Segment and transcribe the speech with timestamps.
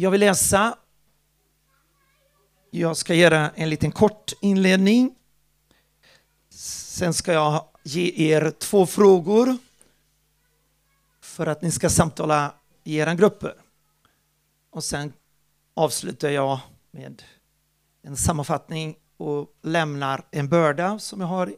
[0.00, 0.78] Jag vill läsa.
[2.70, 5.14] Jag ska göra en liten kort inledning.
[6.48, 9.56] Sen ska jag ge er två frågor
[11.20, 12.54] för att ni ska samtala
[12.84, 13.54] i era grupper.
[14.70, 15.12] Och sen
[15.74, 17.22] avslutar jag med
[18.02, 21.54] en sammanfattning och lämnar en börda som jag har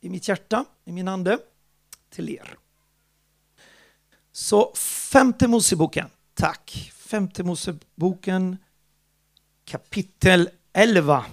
[0.00, 1.38] i mitt hjärta, i min ande,
[2.10, 2.56] till er.
[4.32, 4.74] Så
[5.12, 6.92] femte Moseboken, tack.
[7.08, 8.56] Femte Moseboken
[9.64, 11.24] kapitel 11.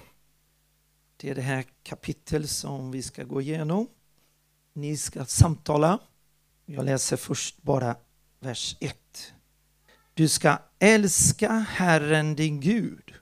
[1.18, 3.88] Det är det här kapitel som vi ska gå igenom.
[4.74, 6.00] Ni ska samtala.
[6.66, 7.96] Jag läser först bara
[8.40, 9.34] vers 1.
[10.14, 13.14] Du ska älska Herren din Gud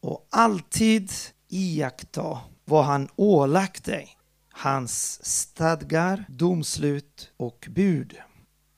[0.00, 1.10] och alltid
[1.48, 4.16] iaktta vad han ålagt dig,
[4.50, 8.16] hans stadgar, domslut och bud.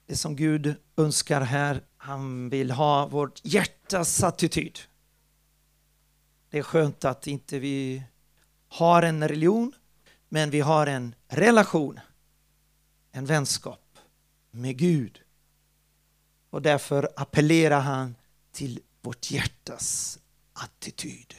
[0.06, 4.78] Det som Gud önskar här, han vill ha vårt hjärtas attityd.
[6.50, 8.02] Det är skönt att inte vi
[8.68, 9.72] har en religion,
[10.28, 12.00] men vi har en relation,
[13.12, 13.98] en vänskap
[14.50, 15.20] med Gud.
[16.50, 18.14] Och därför appellerar han
[18.52, 20.18] till vårt hjärtas
[20.52, 21.34] attityd.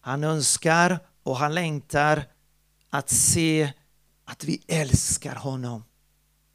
[0.00, 2.24] Han önskar och han längtar
[2.90, 3.72] att se
[4.24, 5.84] att vi älskar honom.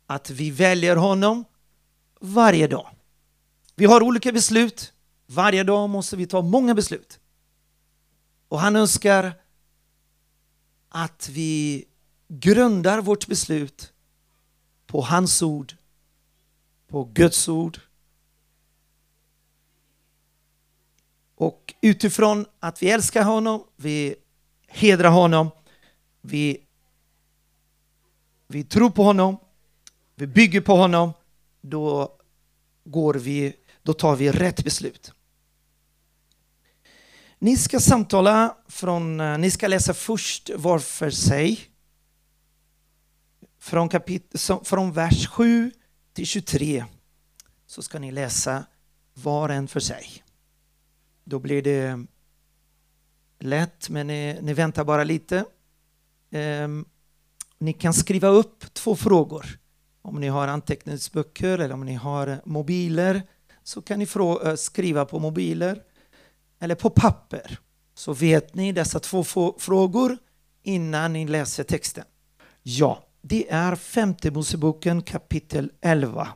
[0.05, 1.45] Att vi väljer honom
[2.25, 2.89] varje dag.
[3.75, 4.93] Vi har olika beslut.
[5.27, 7.19] Varje dag måste vi ta många beslut.
[8.47, 9.33] Och han önskar
[10.89, 11.85] att vi
[12.27, 13.93] grundar vårt beslut
[14.87, 15.73] på hans ord,
[16.87, 17.79] på Guds ord.
[21.35, 24.15] Och utifrån att vi älskar honom, vi
[24.67, 25.51] hedrar honom,
[26.21, 26.57] vi,
[28.47, 29.37] vi tror på honom,
[30.15, 31.13] vi bygger på honom,
[31.61, 32.14] då,
[32.85, 33.53] går vi,
[33.83, 35.11] då tar vi rätt beslut.
[37.39, 41.59] Ni ska samtala från, eh, ni ska läsa först var för sig.
[43.59, 45.71] Från, kapit, från vers 7
[46.13, 46.85] till 23
[47.67, 48.65] så ska ni läsa
[49.13, 50.23] var en för sig.
[51.23, 52.05] Då blir det
[53.39, 55.45] lätt, men ni, ni väntar bara lite.
[56.31, 56.67] Eh,
[57.57, 59.59] ni kan skriva upp två frågor.
[60.05, 63.21] Om ni har anteckningsböcker eller om ni har mobiler
[63.63, 64.07] så kan ni
[64.43, 65.81] eh, skriva på mobiler
[66.59, 67.59] eller på papper
[67.93, 69.23] så vet ni dessa två
[69.59, 70.17] frågor
[70.63, 72.03] innan ni läser texten.
[72.63, 76.27] Ja, det är femte Moseboken kapitel 11.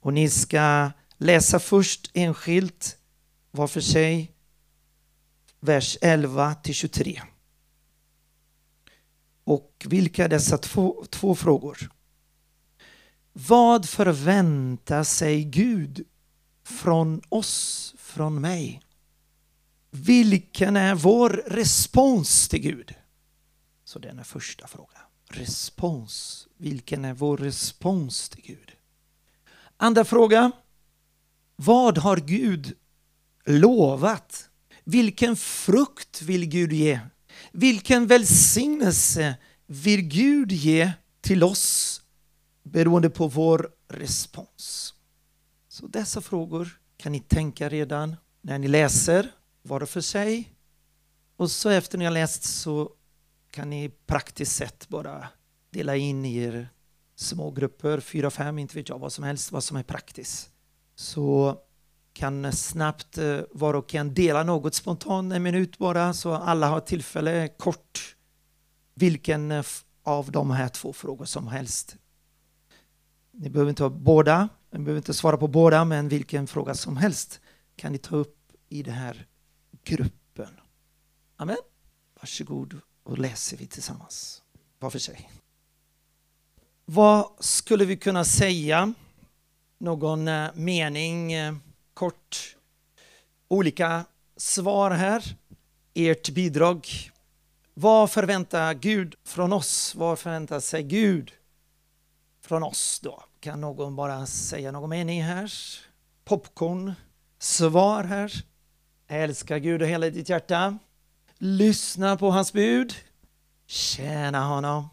[0.00, 2.96] Och ni ska läsa först enskilt
[3.50, 4.32] var för sig
[5.60, 7.22] vers 11 till 23.
[9.44, 11.90] Och vilka är dessa två, två frågor?
[13.32, 16.06] Vad förväntar sig Gud
[16.64, 18.82] från oss, från mig?
[19.90, 22.94] Vilken är vår respons till Gud?
[23.84, 25.02] Så den är första frågan.
[25.28, 26.46] Respons.
[26.56, 28.72] Vilken är vår respons till Gud?
[29.76, 30.52] Andra fråga.
[31.56, 32.72] Vad har Gud
[33.44, 34.48] lovat?
[34.84, 37.00] Vilken frukt vill Gud ge?
[37.52, 39.36] Vilken välsignelse
[39.66, 41.99] vill Gud ge till oss
[42.72, 44.94] beroende på vår respons?
[45.68, 49.32] Så dessa frågor kan ni tänka redan när ni läser
[49.62, 50.54] var för sig.
[51.36, 52.92] Och så efter ni har läst så
[53.50, 55.28] kan ni praktiskt sett bara
[55.70, 56.68] dela in i er
[57.16, 60.50] små grupper, fyra, fem, inte vet jag, vad som helst, vad som är praktiskt.
[60.94, 61.58] Så
[62.12, 66.80] kan snabbt eh, var och en dela något spontant, en minut bara, så alla har
[66.80, 68.16] tillfälle kort
[68.94, 69.64] vilken eh,
[70.02, 71.96] av de här två frågor som helst.
[73.32, 76.96] Ni behöver inte ha båda, ni behöver inte svara på båda, men vilken fråga som
[76.96, 77.40] helst
[77.76, 78.36] kan ni ta upp
[78.68, 79.26] i den här
[79.84, 80.60] gruppen.
[81.36, 81.56] Amen.
[82.20, 84.42] Varsågod och läser vi tillsammans,
[84.78, 85.30] var för sig.
[86.84, 88.94] Vad skulle vi kunna säga?
[89.78, 91.54] Någon eh, mening, eh,
[91.94, 92.56] kort,
[93.48, 94.04] olika
[94.36, 95.36] svar här.
[95.94, 96.88] Ert bidrag.
[97.74, 99.94] Vad förväntar Gud från oss?
[99.94, 101.32] Vad förväntar sig Gud
[102.40, 103.24] från oss då?
[103.40, 105.52] Kan någon bara säga någon mening här?
[106.24, 106.92] Popcorn,
[107.38, 108.32] svar här.
[109.06, 110.78] Älska Gud och hela ditt hjärta.
[111.38, 112.94] Lyssna på hans bud.
[113.66, 114.88] Tjäna honom.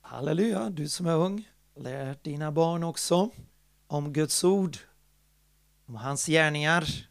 [0.00, 1.48] Halleluja, du som är ung.
[1.76, 3.30] Lär dina barn också
[3.86, 4.76] om Guds ord,
[5.86, 7.08] om hans gärningar.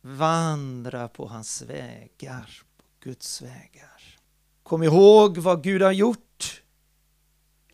[0.00, 4.18] Vandra på hans vägar, på Guds vägar.
[4.62, 6.31] Kom ihåg vad Gud har gjort.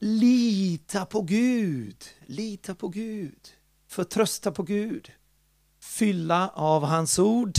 [0.00, 3.48] Lita på Gud, lita på Gud,
[3.88, 5.12] förtrösta på Gud.
[5.80, 7.58] fylla av hans ord,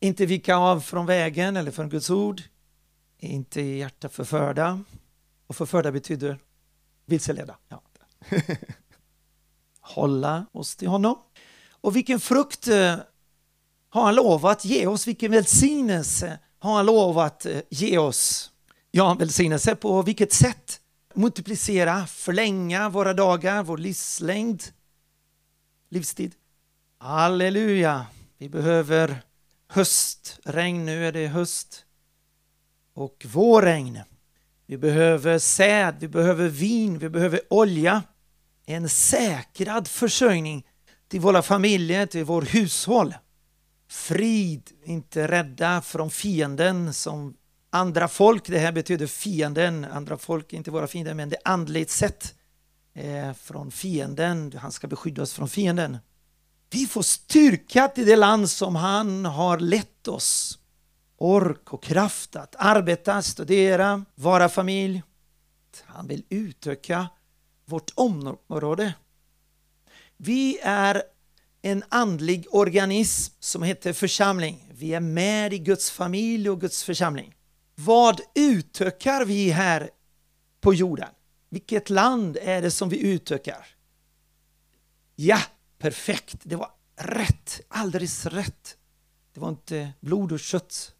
[0.00, 2.42] inte vika av från vägen eller från Guds ord,
[3.18, 4.84] inte i hjärta förförda.
[5.46, 6.38] Och förförda betyder
[7.06, 7.58] vilseleda.
[7.68, 7.82] Ja.
[9.80, 11.18] Hålla oss till honom.
[11.70, 12.96] Och vilken frukt eh,
[13.88, 15.06] har han lovat ge oss?
[15.06, 18.50] Vilken välsignelse har han lovat eh, ge oss?
[18.90, 20.80] Ja, välsignelse på vilket sätt?
[21.18, 24.62] Multiplicera, förlänga våra dagar, vår livslängd,
[25.88, 26.34] livstid.
[26.98, 28.06] Halleluja!
[28.38, 29.22] Vi behöver
[29.68, 31.84] höstregn, nu är det höst.
[32.94, 34.00] Och vårregn.
[34.66, 38.02] Vi behöver säd, vi behöver vin, vi behöver olja.
[38.66, 40.66] En säkrad försörjning
[41.08, 43.14] till våra familjer, till vår hushåll.
[43.88, 47.36] Frid, inte rädda från fienden som
[47.76, 48.46] andra folk.
[48.46, 52.34] Det här betyder fienden, andra folk är inte våra fiender, men det andligt sett
[52.94, 54.52] eh, från fienden.
[54.58, 55.98] Han ska beskydda oss från fienden.
[56.70, 60.58] Vi får styrka till det land som han har lett oss.
[61.18, 65.02] Ork och kraft att arbeta, studera, vara familj.
[65.84, 67.08] Han vill utöka
[67.64, 68.94] vårt område.
[70.16, 71.02] Vi är
[71.62, 74.72] en andlig organism som heter församling.
[74.72, 77.35] Vi är med i Guds familj och Guds församling.
[77.78, 79.90] Vad utökar vi här
[80.60, 81.08] på jorden?
[81.48, 83.66] Vilket land är det som vi utökar?
[85.16, 85.38] Ja,
[85.78, 86.36] perfekt.
[86.42, 88.76] Det var rätt, alldeles rätt.
[89.32, 90.94] Det var inte blod och kött,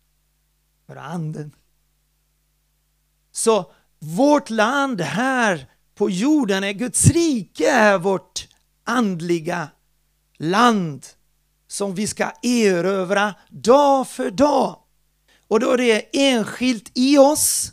[0.87, 1.53] bara anden.
[3.33, 8.49] Så vårt land här på jorden är Guds rike, är vårt
[8.85, 9.69] andliga
[10.37, 11.07] land
[11.67, 14.86] som vi ska erövra dag för dag.
[15.49, 17.73] Och då är det enskilt i oss,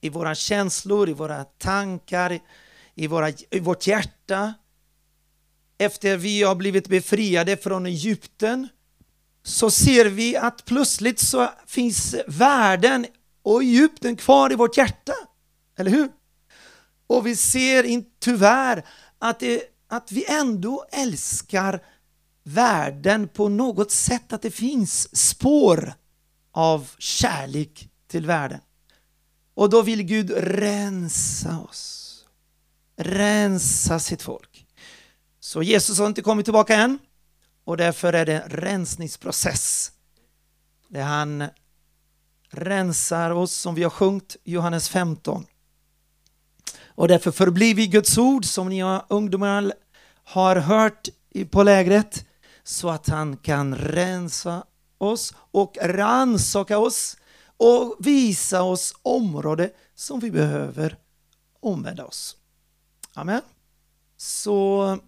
[0.00, 2.38] i våra känslor, i våra tankar,
[2.94, 4.54] i, våra, i vårt hjärta.
[5.78, 8.68] Efter vi har blivit befriade från Egypten
[9.42, 13.06] så ser vi att plötsligt så finns världen
[13.42, 15.14] och Egypten kvar i vårt hjärta.
[15.78, 16.08] Eller hur?
[17.06, 18.84] Och vi ser tyvärr
[19.18, 21.84] att, det, att vi ändå älskar
[22.42, 25.94] världen på något sätt, att det finns spår
[26.52, 28.60] av kärlek till världen.
[29.54, 32.06] Och då vill Gud rensa oss.
[32.96, 34.66] Rensa sitt folk.
[35.40, 36.98] Så Jesus har inte kommit tillbaka än
[37.64, 39.92] och därför är det en rensningsprocess.
[40.88, 41.44] Där han
[42.50, 45.46] rensar oss som vi har sjungit Johannes 15.
[46.84, 49.72] Och därför förblir vi Guds ord som ni ungdomar
[50.24, 51.08] har hört
[51.50, 52.24] på lägret
[52.62, 54.64] så att han kan rensa
[55.00, 57.16] oss och ransaka oss
[57.56, 60.96] och visa oss område som vi behöver
[61.60, 62.36] omvända oss.
[63.14, 63.42] Amen.
[64.16, 64.98] Så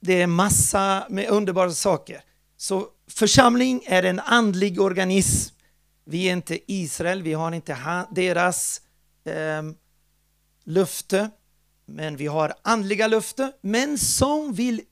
[0.00, 2.22] det är massa med underbara saker.
[2.56, 5.54] Så församling är en andlig organism.
[6.04, 8.80] Vi är inte Israel, vi har inte deras
[9.24, 9.62] eh,
[10.64, 11.30] löfte,
[11.86, 14.82] men vi har andliga löfte, men som vill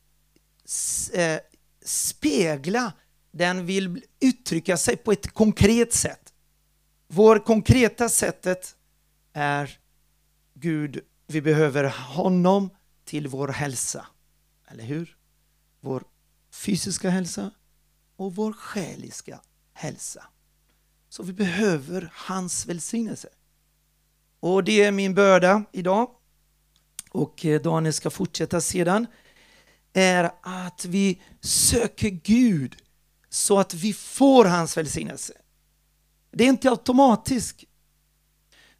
[1.12, 1.38] eh,
[1.84, 2.92] spegla,
[3.34, 6.32] den vill uttrycka sig på ett konkret sätt.
[7.08, 8.76] Vår konkreta sättet
[9.32, 9.78] är
[10.54, 12.70] Gud, vi behöver honom
[13.04, 14.06] till vår hälsa.
[14.68, 15.16] Eller hur?
[15.80, 16.04] Vår
[16.50, 17.50] fysiska hälsa
[18.16, 19.40] och vår själiska
[19.72, 20.24] hälsa.
[21.08, 23.28] Så vi behöver hans välsignelse.
[24.40, 26.10] Och det är min börda idag.
[27.10, 29.06] Och eh, Daniel ska fortsätta sedan.
[29.92, 32.76] Är att vi söker Gud
[33.34, 35.32] så att vi får hans välsignelse.
[36.30, 37.64] Det är inte automatiskt.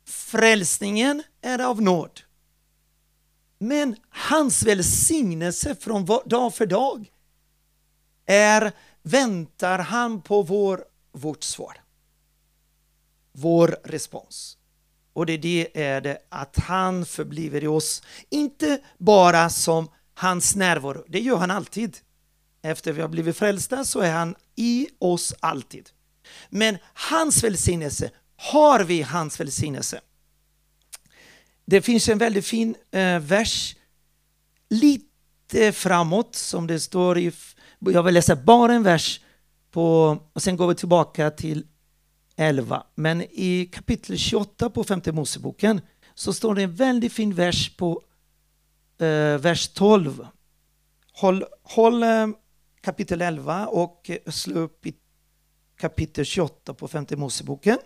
[0.05, 2.21] Frälsningen är av nåd.
[3.59, 7.13] Men hans välsignelse från dag för dag
[8.27, 11.81] är väntar han på vår, vårt svar.
[13.33, 14.59] Vår respons.
[15.13, 21.05] Och det, det är det att han förbliver i oss, inte bara som hans närvaro,
[21.09, 21.99] det gör han alltid.
[22.65, 25.91] Efter vi har blivit frälsta så är han i oss alltid.
[26.51, 30.01] Men hans välsignelse, har vi hans välsignelse?
[31.65, 33.77] Det finns en väldigt fin eh, vers
[34.69, 37.33] lite framåt som det står i,
[37.79, 39.21] jag vill läsa bara en vers
[39.71, 41.67] på, och sen går vi tillbaka till
[42.37, 42.87] 11.
[42.95, 45.81] Men i kapitel 28 på femte Moseboken
[46.15, 48.03] så står det en väldigt fin vers på
[48.99, 50.27] eh, vers 12.
[51.13, 52.27] Håll, håll eh,
[52.85, 54.95] kapitel 11 och eh, slå upp i
[55.77, 57.79] kapitel 28 på femte Moseboken.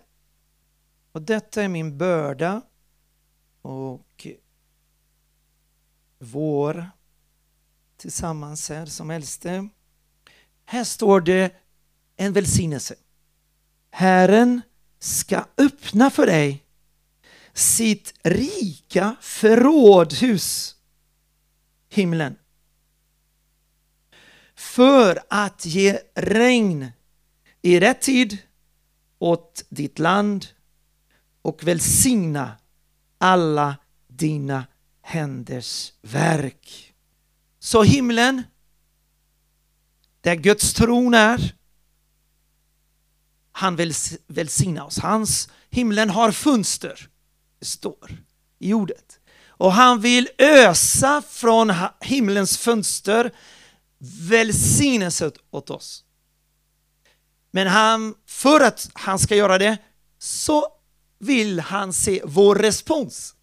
[1.13, 2.63] Och detta är min börda
[3.63, 4.33] och eh,
[6.19, 6.91] vår
[7.97, 9.69] tillsammans här som äldste.
[10.65, 11.53] här står det
[12.17, 12.95] en välsignelse.
[13.91, 14.63] Herren
[14.99, 16.65] ska öppna för dig
[17.53, 20.77] sitt rika förrådhus,
[21.89, 22.37] himlen,
[24.59, 26.93] för att ge regn
[27.63, 28.39] i rätt tid
[29.19, 30.47] åt ditt land
[31.43, 32.53] och välsigna
[33.19, 33.77] alla
[34.09, 34.67] dina
[35.03, 36.95] händers verk.
[37.59, 38.43] Så himlen,
[40.21, 41.55] där Guds tron är,
[43.53, 43.95] han vill
[44.27, 44.99] välsigna oss.
[44.99, 47.09] Hans himlen har fönster,
[47.59, 48.23] det står
[48.59, 49.21] i ordet.
[49.47, 53.33] Och han vill ösa från himlens fönster
[53.99, 56.05] välsignelse åt oss.
[57.51, 59.79] Men han, för att han ska göra det
[60.19, 60.67] så
[61.19, 63.35] vill han se vår respons.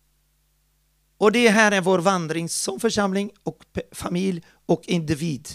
[1.17, 5.49] Och det här är vår vandring som församling och familj och individ.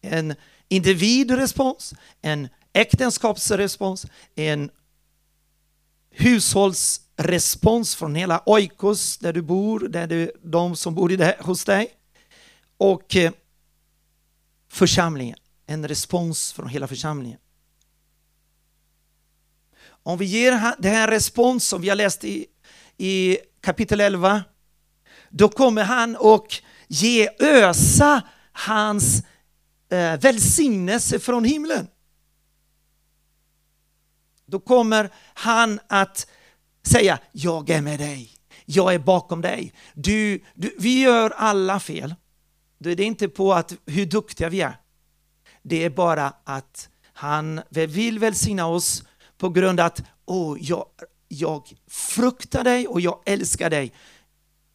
[0.00, 0.34] En
[0.68, 4.70] individrespons, en äktenskapsrespons, en
[6.10, 11.88] hushållsrespons från hela Oikos där du bor, där du, de som bor i hos dig
[12.76, 13.32] och eh,
[14.76, 17.38] församlingen, en respons från hela församlingen.
[19.88, 22.46] Om vi ger den här respons som vi har läst i,
[22.96, 24.44] i kapitel 11,
[25.30, 26.46] då kommer han och
[26.88, 29.22] ge ösa hans
[29.90, 31.86] eh, välsignelse från himlen.
[34.46, 36.26] Då kommer han att
[36.86, 38.30] säga, jag är med dig,
[38.64, 39.74] jag är bakom dig.
[39.94, 42.14] Du, du, vi gör alla fel.
[42.78, 44.76] Då är det inte på att hur duktiga vi är.
[45.62, 49.02] Det är bara att han vill välsigna oss
[49.38, 50.86] på grund av att oh, jag,
[51.28, 53.92] jag fruktar dig och jag älskar dig.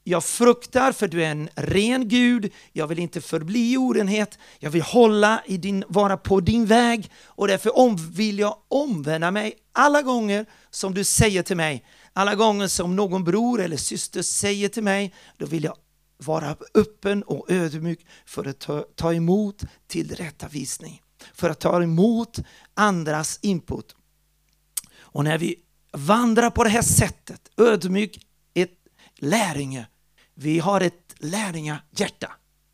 [0.04, 4.70] Jag fruktar för du är en ren Gud, jag vill inte förbli i orenhet, jag
[4.70, 9.54] vill hålla i din, vara på din väg och därför om, vill jag omvända mig
[9.74, 14.70] alla gånger som du säger till mig, alla gånger som någon bror eller syster säger
[14.70, 15.76] till mig, då vill jag
[16.22, 21.02] vara öppen och ödmjuk för att ta, ta emot tillrättavisning,
[21.34, 22.40] för att ta emot
[22.74, 23.96] andras input.
[25.00, 25.56] Och när vi
[25.92, 28.20] vandrar på det här sättet, ödmjuk,
[28.54, 28.74] ett
[29.16, 29.88] lärjunge,
[30.34, 32.32] vi har ett lärjungahjärta.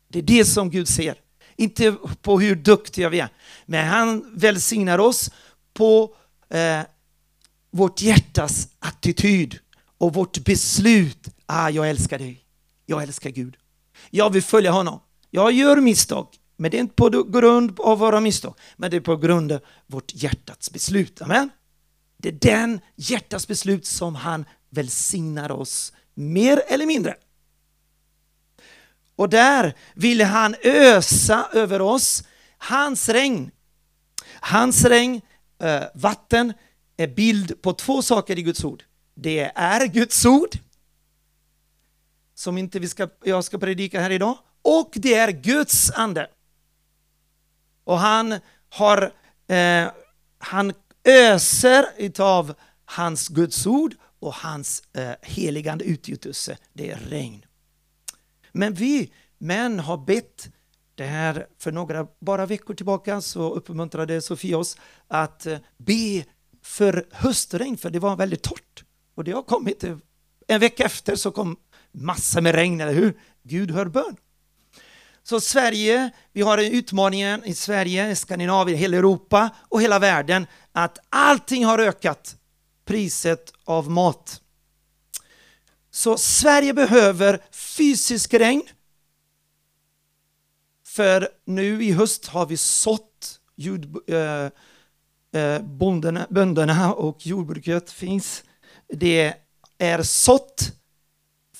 [0.08, 1.20] Det är det som Gud ser.
[1.56, 3.28] Inte på hur duktiga vi är,
[3.66, 5.30] men han välsignar oss
[5.74, 6.16] på
[6.50, 6.80] eh,
[7.70, 9.58] vårt hjärtas attityd
[9.98, 11.28] och vårt beslut.
[11.46, 12.47] Ah, jag älskar dig.
[12.90, 13.56] Jag älskar Gud.
[14.10, 15.00] Jag vill följa honom.
[15.30, 19.00] Jag gör misstag, men det är inte på grund av våra misstag, men det är
[19.00, 21.22] på grund av vårt hjärtats beslut.
[21.22, 21.50] Amen.
[22.16, 27.14] Det är den hjärtats beslut som han välsignar oss mer eller mindre.
[29.16, 32.24] Och där ville han ösa över oss
[32.58, 33.50] hans regn.
[34.40, 35.20] Hans regn,
[35.62, 36.52] eh, vatten,
[36.96, 38.84] är bild på två saker i Guds ord.
[39.14, 40.58] Det är Guds ord,
[42.38, 46.30] som inte vi ska, jag ska predika här idag, och det är Guds ande.
[47.84, 49.12] Och han har,
[49.48, 49.90] eh,
[50.38, 50.72] han
[51.04, 52.54] öser utav
[52.84, 57.44] hans Guds ord och hans eh, heligande utgjutelse, det är regn.
[58.52, 60.50] Men vi män har bett
[60.94, 64.76] det här för några bara veckor tillbaka så uppmuntrade Sofia oss
[65.08, 66.24] att eh, be
[66.62, 68.84] för höstregn för det var väldigt torrt.
[69.14, 69.96] Och det har kommit eh,
[70.46, 71.56] en vecka efter så kom
[72.00, 73.20] massa med regn, eller hur?
[73.42, 74.16] Gud hör bön.
[75.22, 80.98] Så Sverige, vi har en utmaningen i Sverige, Skandinavien, hela Europa och hela världen att
[81.08, 82.36] allting har ökat,
[82.84, 84.40] priset av mat.
[85.90, 88.62] Så Sverige behöver fysisk regn.
[90.86, 94.50] För nu i höst har vi sått jord, eh,
[95.42, 98.44] eh bonderna, bönderna och jordbruket finns.
[98.88, 99.34] Det
[99.78, 100.72] är sått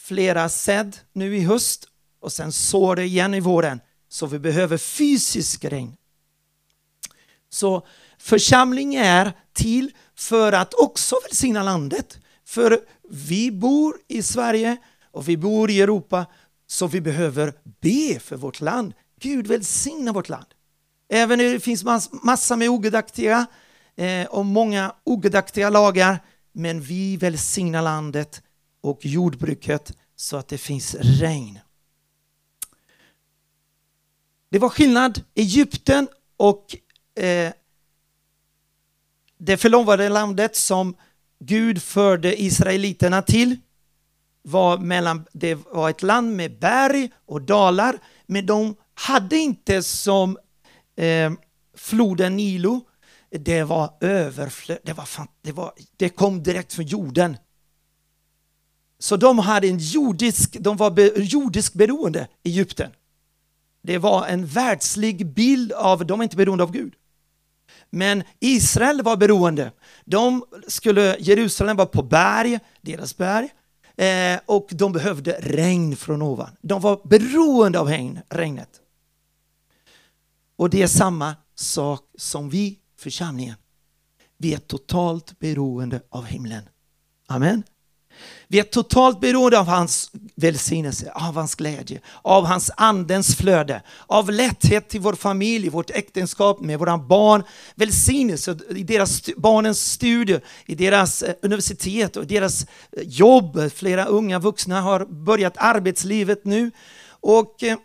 [0.09, 1.89] flera säd nu i höst
[2.21, 3.81] och sen sår det igen i våren.
[4.09, 5.97] Så vi behöver fysisk regn.
[7.51, 7.87] Så
[8.19, 12.19] församling är till för att också välsigna landet.
[12.47, 14.77] För vi bor i Sverige
[15.13, 16.27] och vi bor i Europa
[16.67, 18.95] så vi behöver be för vårt land.
[19.21, 20.47] Gud välsigna vårt land.
[21.09, 21.85] Även om det finns
[22.23, 23.47] massa med ogudaktiga
[23.97, 26.19] eh, och många ogudaktiga lagar
[26.53, 28.43] men vi välsignar landet
[28.89, 31.59] och jordbruket så att det finns regn.
[34.51, 36.77] Det var skillnad Egypten och
[37.25, 37.53] eh,
[39.39, 40.97] det förlovade landet som
[41.41, 43.57] Gud förde israeliterna till
[44.43, 50.39] var mellan, det var ett land med berg och dalar, men de hade inte som
[50.97, 51.33] eh,
[51.77, 52.81] floden Nilo,
[53.31, 57.37] det var överflöd, det, var, fan- det, var, det kom direkt från jorden.
[58.99, 62.91] Så de hade en jordisk, de var be, jordisk beroende, Egypten.
[63.83, 66.95] Det var en världslig bild av, de är inte beroende av Gud.
[67.91, 69.73] Men Israel var beroende.
[70.05, 73.49] De skulle, Jerusalem var på berg, deras berg,
[73.97, 76.57] eh, och de behövde regn från ovan.
[76.63, 78.81] De var beroende av regn, regnet.
[80.57, 83.57] Och det är samma sak som vi, församlingen.
[84.37, 86.63] Vi är totalt beroende av himlen.
[87.27, 87.63] Amen.
[88.49, 94.31] Vi är totalt beroende av hans välsignelse, av hans glädje, av hans andens flöde, av
[94.31, 97.43] lätthet till vår familj, vårt äktenskap med våra barn,
[97.75, 103.73] välsignelse i deras barnens studier, i deras eh, universitet och deras eh, jobb.
[103.75, 106.71] Flera unga vuxna har börjat arbetslivet nu.
[107.21, 107.79] Och eh,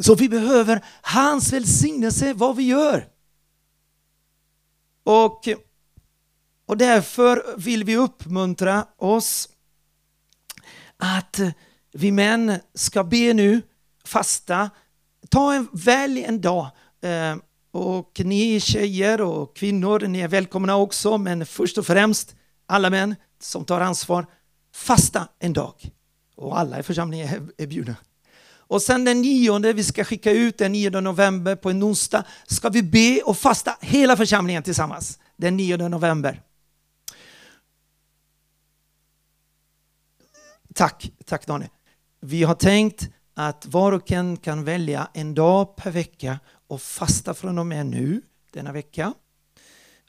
[0.00, 3.06] så vi behöver hans välsignelse vad vi gör.
[5.04, 5.48] Och,
[6.68, 9.48] och därför vill vi uppmuntra oss
[10.96, 11.40] att
[11.92, 13.62] vi män ska be nu,
[14.04, 14.70] fasta,
[15.28, 16.70] ta en, välj en dag.
[17.02, 17.36] Eh,
[17.70, 22.34] och ni tjejer och kvinnor, ni är välkomna också, men först och främst
[22.66, 24.26] alla män som tar ansvar,
[24.74, 25.74] fasta en dag.
[26.36, 27.96] Och alla i församlingen är, är bjudna.
[28.50, 32.68] Och sen den nionde, vi ska skicka ut den 9 november på en onsdag, ska
[32.68, 36.42] vi be och fasta hela församlingen tillsammans den 9 november.
[40.78, 41.70] Tack, tack Daniel.
[42.20, 47.34] Vi har tänkt att var och en kan välja en dag per vecka och fasta
[47.34, 49.14] från och med nu, denna vecka.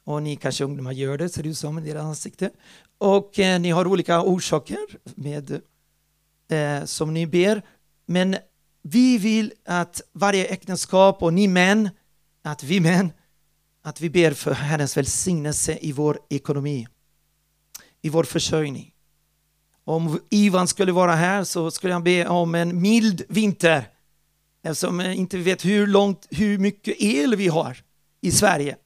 [0.04, 2.50] Och ni kanske ungdomar gör det, ser det ut som i deras ansikte.
[2.98, 4.78] Och eh, ni har olika orsaker
[5.16, 5.62] med,
[6.51, 7.62] eh, som ni ber.
[8.05, 8.36] Men
[8.82, 11.90] vi vill att varje äktenskap och ni män,
[12.44, 13.12] att vi män,
[13.82, 16.88] att vi ber för Herrens välsignelse i vår ekonomi,
[18.01, 18.94] i vår försörjning.
[19.90, 23.90] Om Ivan skulle vara här så skulle han be om en mild vinter
[24.64, 27.78] eftersom jag inte vet hur, långt, hur mycket el vi har
[28.22, 28.78] i Sverige.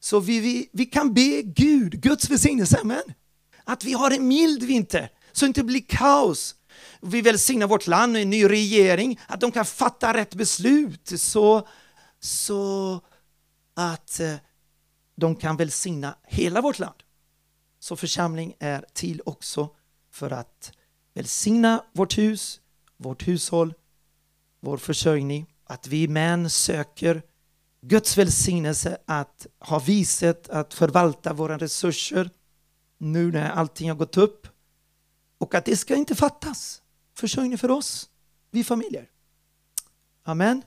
[0.00, 3.02] Så vi, vi, vi kan be Gud, Guds välsignelse, amen.
[3.64, 6.54] Att vi har en mild vinter så det inte blir kaos.
[7.00, 11.68] Vi välsignar vårt land och en ny regering, att de kan fatta rätt beslut så,
[12.20, 13.00] så
[13.74, 14.34] att eh,
[15.16, 17.02] de kan välsigna hela vårt land.
[17.80, 19.68] Så församling är till också
[20.18, 20.72] för att
[21.14, 22.60] välsigna vårt hus,
[22.96, 23.74] vårt hushåll,
[24.60, 27.22] vår försörjning, att vi män söker
[27.80, 32.30] Guds välsignelse att ha viset att förvalta våra resurser
[32.98, 34.48] nu när allting har gått upp.
[35.38, 36.82] Och att det ska inte fattas
[37.14, 38.10] försörjning för oss,
[38.50, 39.10] vi familjer.
[40.22, 40.62] Amen.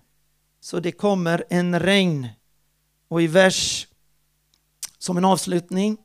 [0.60, 2.28] Så det kommer en regn.
[3.08, 3.88] Och i vers
[4.98, 5.98] som en avslutning.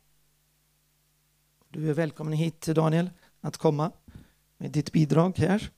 [1.68, 3.92] Du är välkommen hit Daniel att komma
[4.56, 5.70] med ditt bidrag här.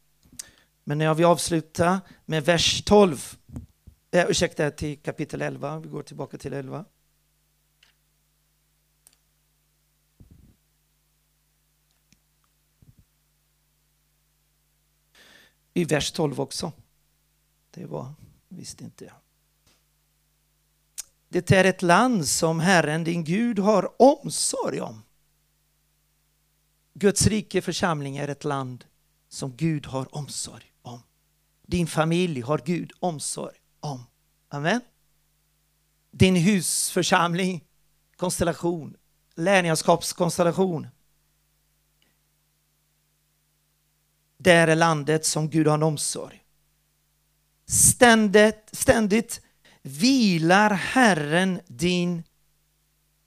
[0.85, 3.37] Men jag vill avsluta med vers 12.
[4.11, 5.79] Eh, ursäkta, till kapitel 11.
[5.79, 6.85] Vi går tillbaka till 11.
[15.75, 16.73] I vers 12 också.
[17.71, 18.15] Det var,
[18.49, 19.15] visste inte jag.
[21.29, 25.03] Det är ett land som Herren din Gud har omsorg om.
[26.99, 28.85] Guds rike församling är ett land
[29.29, 31.03] som Gud har omsorg om.
[31.67, 34.07] Din familj har Gud omsorg om.
[34.49, 34.81] Amen.
[36.11, 37.65] Din husförsamling,
[38.17, 38.97] konstellation,
[39.35, 40.87] lärjungaskapskonstellation.
[44.39, 46.45] Där är landet som Gud har en omsorg.
[47.67, 49.41] Ständigt, ständigt
[49.83, 52.25] vilar Herren din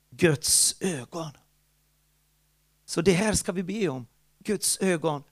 [0.09, 1.31] Guds ögon.
[2.91, 4.07] Så det här ska vi be om.
[4.39, 5.23] Guds ögon.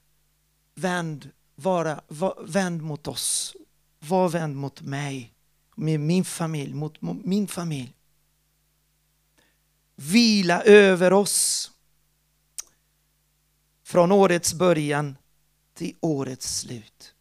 [0.75, 2.03] Vänd, vara,
[2.41, 3.55] vänd mot oss.
[3.99, 5.33] Var vänd mot mig.
[5.75, 7.95] Med min familj, mot, mot min familj.
[9.95, 11.71] Vila över oss.
[13.83, 15.17] Från årets början
[15.73, 17.15] till årets slut.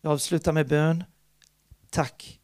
[0.00, 1.04] Jag avslutar med bön.
[1.90, 2.40] Tack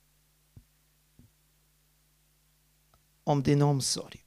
[3.25, 4.22] om din omsorg.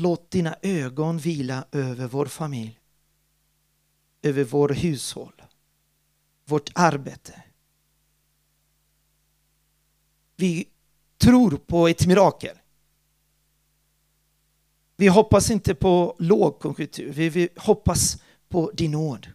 [0.00, 2.80] Låt dina ögon vila över vår familj,
[4.22, 5.42] över vår hushåll,
[6.44, 7.42] vårt arbete.
[10.36, 10.68] Vi
[11.18, 12.56] tror på ett mirakel.
[14.96, 19.32] Vi hoppas inte på lågkonjunktur, vi, vi hoppas på din nåd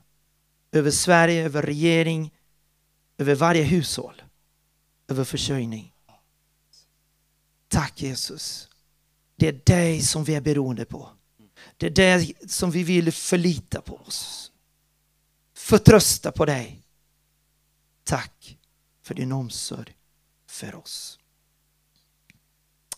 [0.71, 2.33] över Sverige, över regering,
[3.17, 4.21] över varje hushåll,
[5.07, 5.93] över försörjning.
[7.67, 8.69] Tack Jesus.
[9.35, 11.09] Det är dig som vi är beroende på.
[11.77, 14.51] Det är dig som vi vill förlita på oss.
[15.53, 16.81] Förtrösta på dig.
[18.03, 18.57] Tack
[19.01, 19.97] för din omsorg
[20.47, 21.19] för oss.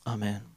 [0.04, 0.57] Amen.